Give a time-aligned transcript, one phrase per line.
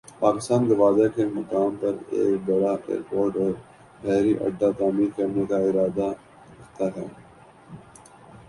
[0.19, 3.51] پاکستان گوادر کے مقام پر ایک بڑا ایئرپورٹ اور
[4.01, 6.07] بحری اڈہ تعمیر کرنے کا ارادہ
[6.51, 7.05] رکھتا ہے۔